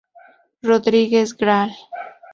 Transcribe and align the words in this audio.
Rodríguez, 0.63 1.27
Gral. 1.37 1.69